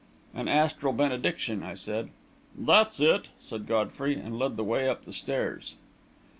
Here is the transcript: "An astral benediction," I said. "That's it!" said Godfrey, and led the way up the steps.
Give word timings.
"An 0.33 0.47
astral 0.47 0.93
benediction," 0.93 1.61
I 1.61 1.75
said. 1.75 2.09
"That's 2.57 2.99
it!" 2.99 3.27
said 3.39 3.67
Godfrey, 3.67 4.15
and 4.15 4.39
led 4.39 4.57
the 4.57 4.63
way 4.63 4.89
up 4.89 5.05
the 5.05 5.13
steps. 5.13 5.75